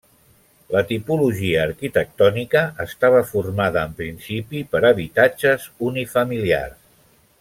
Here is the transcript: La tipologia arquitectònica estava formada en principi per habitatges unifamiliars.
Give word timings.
La 0.75 0.79
tipologia 0.91 1.59
arquitectònica 1.65 2.63
estava 2.85 3.21
formada 3.33 3.85
en 3.91 3.93
principi 4.01 4.63
per 4.73 4.83
habitatges 4.91 5.69
unifamiliars. 5.91 6.83